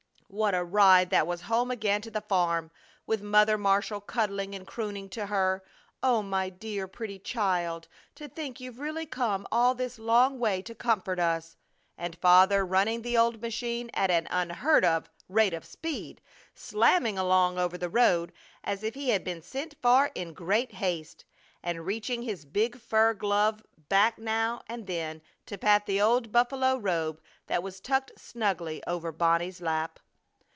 [0.33, 2.71] What a ride that was home again to the farm,
[3.05, 5.61] with Mother Marshall cuddling and crooning to her:
[6.01, 7.89] "Oh, my dear pretty child!
[8.15, 11.57] To think you've really come all this long way to comfort us!"
[11.97, 16.21] and Father running the old machine at an unheard of rate of speed,
[16.55, 18.31] slamming along over the road
[18.63, 21.25] as if he had been sent for in great haste,
[21.61, 26.77] and reaching his big fur glove back now and then to pat the old buffalo
[26.77, 29.99] robe that was tucked snugly over Bonnie's lap.